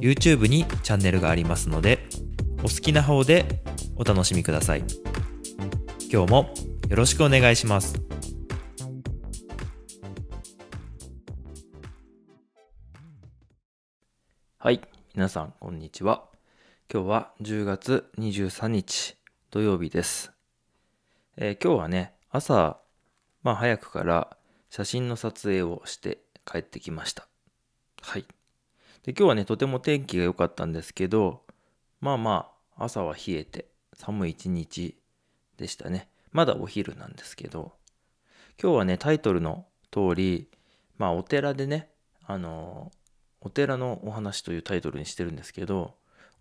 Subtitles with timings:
[0.00, 2.08] YouTube にチャンネルがありますので
[2.60, 3.62] お好きな方で
[3.96, 4.84] お楽しみください。
[6.10, 6.54] 今日も
[6.88, 8.00] よろしくお願いします。
[14.58, 14.80] はい。
[15.14, 16.24] 皆さんこんにちは。
[16.92, 19.16] 今日は10月23日
[19.50, 20.32] 土曜日です、
[21.36, 22.78] えー今日はね朝
[23.42, 24.36] まあ早くから
[24.70, 27.28] 写真の撮影をして帰ってきました。
[28.00, 28.24] はい
[29.08, 31.40] で今日はねとても天気が良かったんですけど
[32.02, 34.98] まあまあ朝は冷えて寒い一日
[35.56, 36.10] でしたね。
[36.30, 37.72] まだお昼なんですけど
[38.62, 40.50] 今日はねタイトルの通り
[40.98, 41.88] まあお寺でね
[42.26, 42.92] あの
[43.40, 45.94] お寺のお話というタイトルにしてるんですけど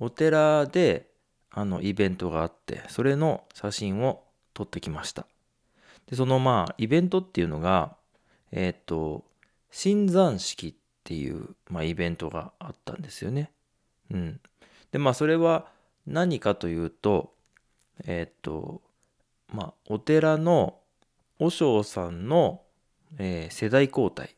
[0.00, 1.10] お寺で
[1.50, 5.26] あのイベントがあってそれの写真を撮ってきました。
[6.06, 7.94] でそのまあイベントっていうのが
[8.52, 9.22] えーっと
[9.70, 13.52] 新山式っていう、まあ、イベントがあったんですよね。
[14.10, 14.40] うん、
[14.90, 15.66] でまあそれは
[16.06, 17.34] 何かというと
[18.06, 18.80] えーっと
[19.52, 20.78] まあお寺の
[21.38, 22.62] 和尚さんの、
[23.18, 24.34] えー世代交代、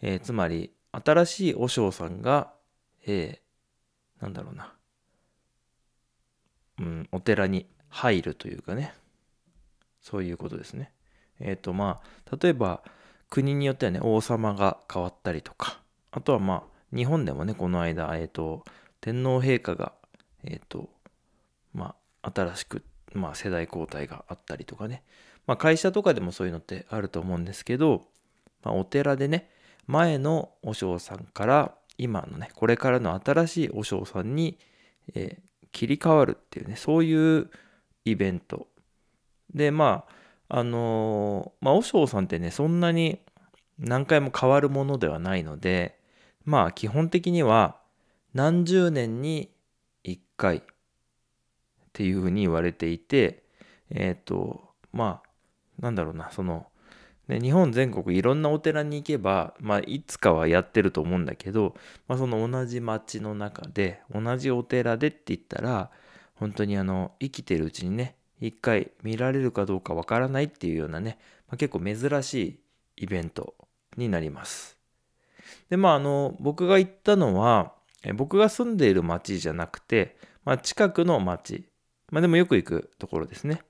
[0.00, 2.52] えーつまり新しい和尚さんが、
[3.06, 4.72] えーなんだろうな、
[6.78, 8.94] うん、お寺に入るというかね
[10.00, 10.92] そういうことですね。
[11.38, 12.82] えっ、とまあ例えば
[13.32, 15.80] 国によってはね王様が変わったりとか
[16.10, 18.62] あとはまあ日本でもねこの間、えー、と
[19.00, 19.94] 天皇陛下が
[20.44, 20.90] えっ、と
[21.72, 25.02] まあ新しく、まあ、世代交代があったりとかね、
[25.46, 28.02] まあ、会社とかでもそういうのってあると思うんですけど、
[28.62, 29.48] まあ、お寺でね
[29.86, 34.58] 前の和尚さんから今のねこれからの新しい和尚さんに、
[35.14, 37.50] えー切り替わるっていうねそういう
[38.04, 38.68] イベント。
[39.54, 40.04] でま
[40.48, 43.20] ああのーまあ和尚さんってねそんなに
[43.82, 45.98] 何回も変わるものではないので
[46.44, 47.76] まあ基本的には
[48.34, 49.50] 何十年に
[50.04, 50.62] 1回っ
[51.92, 53.42] ていうふうに言われていて
[53.90, 55.32] えっ、とまあ
[55.82, 56.66] なんだろうなその、
[57.28, 61.74] ね、日本全国いろんなお寺に行けば、まあ、いつかはやってると思うんだけど、
[62.08, 65.90] まあ、その同じ町の中で同じお寺でって言ったら
[66.34, 71.18] 本当にあの生きてるうちにね一回見られるかどうかわからないっていうようなね、
[71.48, 72.58] まあ、結構珍しい
[73.04, 73.54] イベント
[73.96, 74.76] になります。
[75.70, 77.72] でまああの僕が行ったのは
[78.14, 81.68] 僕が住んでいる町じゃなくて、まあ、近くの町、
[82.10, 83.62] まあ、でもよく行くところですね。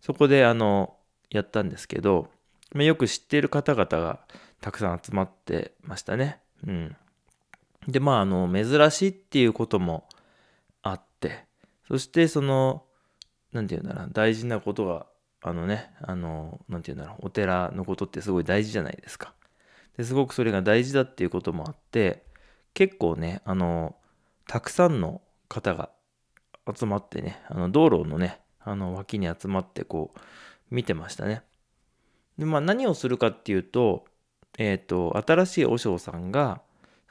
[0.00, 0.96] そこであの
[1.30, 2.28] やったんですけど、
[2.72, 4.20] まあ、よく知っている方々が
[4.60, 6.40] たくさん集まってましたね。
[6.66, 6.96] うん。
[7.86, 10.08] でまああの珍しいっていうことも
[10.82, 11.44] あって
[11.86, 12.82] そしてその
[13.52, 15.06] 何て言うんだろう大事なことが
[15.42, 19.35] あのねあの何て言うんだろうお寺のことってすごい大事じゃないですか。
[19.96, 22.24] ですごくそれが大事だっていうこともあって
[22.74, 23.96] 結構ねあの
[24.46, 25.90] たくさんの方が
[26.74, 30.20] 集まってねあの道路のねあの脇に集まってこう
[30.70, 31.42] 見てましたね。
[32.38, 34.04] でまあ何をするかっていうと
[34.58, 36.60] えっ、と新しい和尚さんが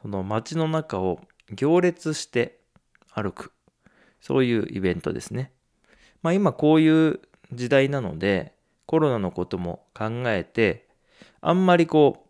[0.02, 1.20] その街の中を
[1.52, 2.60] 行列して
[3.12, 3.52] 歩く
[4.20, 5.52] そういうイベントですね。
[6.22, 7.20] まあ今こういう
[7.54, 8.54] 時代なので
[8.86, 10.88] コロナのことも考えて
[11.42, 12.25] あんまりこう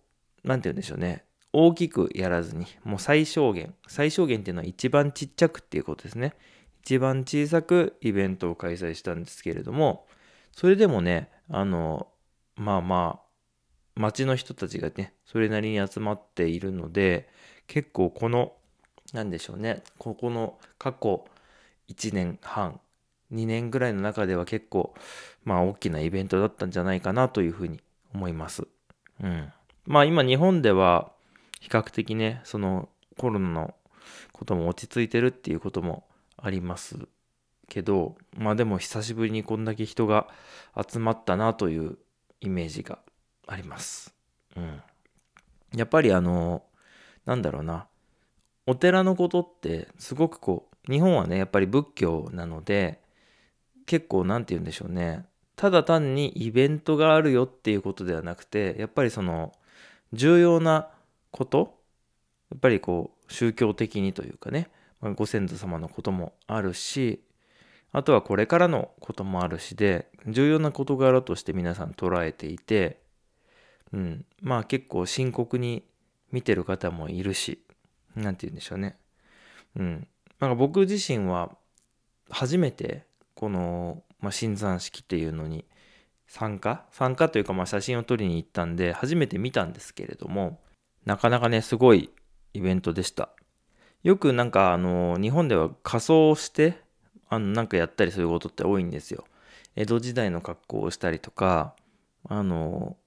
[0.45, 1.25] 何て言うんでしょうね。
[1.51, 3.73] 大きくやらずにもう最小限。
[3.87, 6.33] 最小限っていうのは一番ちっちゃくっていうことですね。
[6.85, 10.05] 一番小さくイベントを開催したんですけれども
[10.51, 12.07] それでもねあの
[12.55, 17.27] まあまあ町の人たちがねそれなりに集まっているので
[17.65, 18.53] 結構この
[19.13, 19.81] 何でしょうね。
[19.97, 21.25] ここの過去
[21.89, 22.79] 1年半
[23.31, 24.93] 2年ぐらいの中では結構
[25.43, 27.81] まあ大きなイベントだったんじゃないかなというふうに
[28.13, 28.67] 思います。
[29.23, 29.51] うん、
[29.85, 31.11] まあ今日本では
[31.59, 33.73] 比較的ねそのコロナの
[34.31, 36.05] ことも落ち着いてるっていうことも
[36.37, 37.07] あります
[37.67, 40.27] けどまあでも久しぶりにこんだけ人が
[40.75, 41.97] 集まったなという
[42.41, 42.99] イメージが
[43.47, 44.13] あります。
[44.55, 44.81] うん、
[45.75, 46.63] やっぱりあの
[47.25, 47.87] なんだろうな。
[48.67, 52.99] お寺のことってすごくこう日本はねやっぱり仏教なので
[53.85, 55.25] 結構何て言うんでしょうね。
[55.55, 59.53] ただ単にイベントがあるよっていうことではなくてやっぱりその
[60.13, 60.89] 重要な
[61.31, 61.79] こと
[62.51, 64.69] やっぱりこう宗教的にというかね
[65.05, 67.21] まあ、ご先祖様のこともあるし
[67.91, 72.99] あとはこれからのこともあるしで重要な事柄として皆さん捉えていて、
[73.93, 75.83] うん、まあ結構深刻に
[76.31, 77.61] 見てる方もいるし
[78.15, 78.97] 何て言うんでしょうね。
[79.77, 80.07] うん、
[80.39, 81.55] なんか僕自身は
[82.29, 83.05] 初めて
[83.35, 85.65] この、まあ、新山式っていうのに
[86.27, 86.85] 参加？
[86.91, 90.59] 参加というかまあ写真を撮りに行ったんで初めて見たんですけれども
[91.05, 92.09] なかなかねすごい
[92.53, 93.29] イベントでした。
[94.03, 96.79] よくなんかあの日本では仮装して
[97.29, 99.25] あのなんかやったりすることって多いんですよ。
[99.75, 101.75] 江戸時代の格好をしたりとか
[102.27, 102.97] あの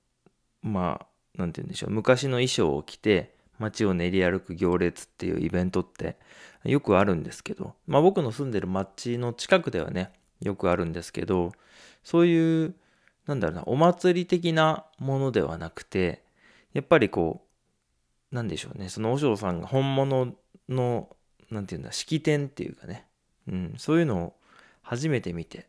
[0.63, 1.07] まあ
[1.37, 6.17] 何て言うんでしょう昔の衣装を着て街を練り歩く行列っていうイベントって
[6.65, 11.53] よくあるんですけど、まあ僕の住んでる町の近くではね、よくあるんですけど、
[12.05, 12.75] そういう
[13.29, 16.25] なんだろうな、お祭り的なものではなくて、
[16.73, 17.45] やっぱりこ
[18.33, 20.35] う、なんでしょうね、その和尚さんが本物
[20.69, 21.15] の、
[21.51, 23.07] なんていうんだ、式典っていうかね、
[23.47, 24.35] うん、そういうのを
[24.81, 25.69] 初めて見て、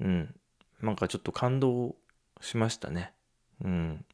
[0.00, 0.34] うん、
[0.80, 1.96] なんかちょっと感動
[2.40, 3.12] しましたね。
[3.64, 4.04] うん。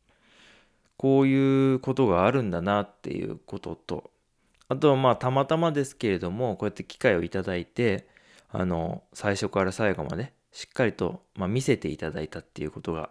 [0.97, 4.11] こういうことがあるんだなっていうことと、
[4.69, 8.09] あとはまあたまたまですけれども、こうやって機会をいただいて、
[8.51, 13.11] あの、最初から最後までしっかりと、まあ、見せていただいたっていうことが、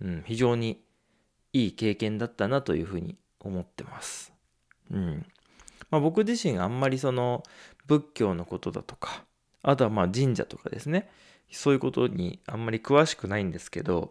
[0.00, 0.80] うん、非常に
[1.52, 4.32] いい経験だったなというふうに思ってます。
[4.90, 5.26] うん
[5.90, 7.42] まあ、僕自身あんまりその
[7.86, 9.24] 仏教のことだとか
[9.62, 11.08] あとはまあ神社とかですね
[11.50, 14.10] そういうことにあんまり詳しくないんですけど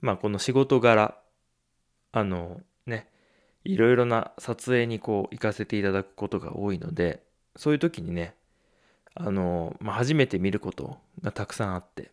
[0.00, 1.16] まあこの仕事柄
[2.12, 3.08] あのね
[3.64, 7.22] いろいろな撮影にこう行かせていただくことが多いので
[7.56, 8.34] そういう時にね
[9.14, 12.10] あの、まあ、初めて見ることがたくさんあって、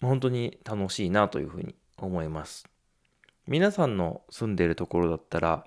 [0.00, 2.66] 本当に楽しいなというふうに思います。
[3.46, 5.64] 皆さんの住んでるところだったら、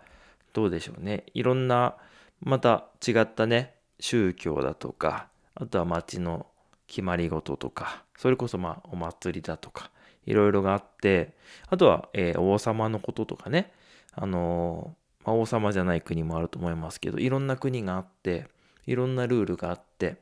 [0.53, 1.25] どうでしょうね。
[1.33, 1.95] いろんな、
[2.41, 6.47] また違ったね、宗教だとか、あとは町の
[6.87, 9.91] 決まり事とか、それこそまあお祭りだとか、
[10.25, 11.35] いろいろがあって、
[11.69, 13.71] あとは、えー、王様のこととかね、
[14.13, 18.47] あのー、まあ、王様じゃない国もあると思いますけど、いろんな国があって、
[18.85, 20.21] いろんなルールがあって、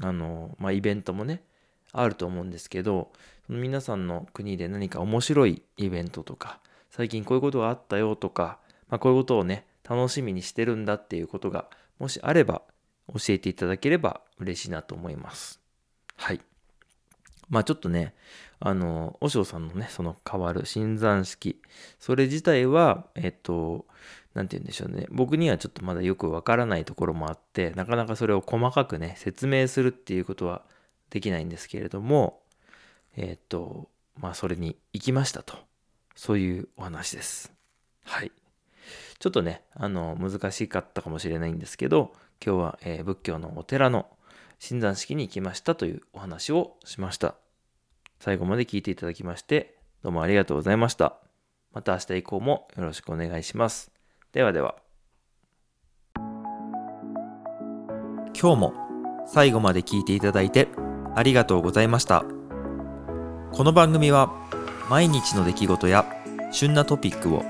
[0.00, 1.42] あの、まあ、イベントもね、
[1.92, 3.10] あると思うんですけど、
[3.46, 6.60] その皆さんの国で何か面白いイベントとか、
[6.90, 8.58] 最近こういうことがあったよとか、
[8.88, 11.66] まあ、こういうことをね、楽しみにしてるんだっていうことが、
[11.98, 12.62] もしあれば
[13.08, 15.60] 教えていただければ嬉しいなと思います。
[16.16, 16.40] はい。
[17.48, 18.14] まあちょっとね、
[18.60, 21.60] あの、和尚さんのね、その変わる新山式、
[21.98, 23.86] それ自体は、えっと、
[24.34, 25.06] 何て言うんでしょうね。
[25.10, 30.62] 僕にはちょっとまだよくわからないところもあってなかなかそれを細かくね説明するっていうことは
[31.10, 32.40] できないんですけれども
[33.16, 35.56] えっ、とまあそれに行きましたと。
[36.14, 37.52] そういうお話です。
[38.04, 38.32] はい。
[39.18, 42.12] ちょっとねあの難しかったかもしれないんですけど
[42.44, 44.06] 今日は、えー、仏教のお寺の
[44.58, 47.47] 診断式に行きましたというお話をしました。
[48.18, 51.18] 最後まで聞いていただきましてどうもありがとうございました
[51.72, 53.90] また明日以降もよろしくお願いします
[54.32, 54.76] ではでは。
[58.40, 58.74] 今日も
[59.26, 60.68] 最後まで聞いていただいて
[61.16, 62.24] ありがとうございました。
[63.50, 64.32] この番組は
[64.88, 66.06] 毎日の出来事や
[66.52, 67.42] 旬なトピックを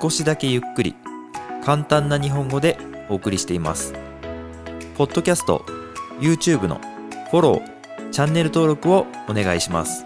[0.00, 0.94] 少しだけゆっくり
[1.64, 2.78] 簡単な日本語で
[3.08, 3.92] お送りしています。
[4.96, 5.64] ポッドキャスト、
[6.20, 6.76] YouTube の
[7.32, 7.79] フォロー、
[8.10, 10.04] チャンネル登録をお願いします。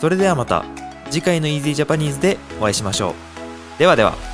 [0.00, 0.64] それではまた
[1.10, 3.78] 次回の Easy Japanese でお会いしましょう。
[3.78, 4.33] ではでは。